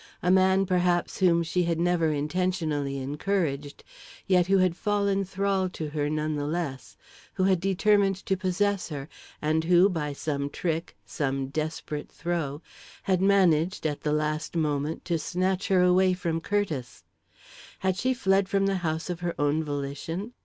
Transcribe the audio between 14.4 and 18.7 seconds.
moment, to snatch her away from Curtiss? Had she fled from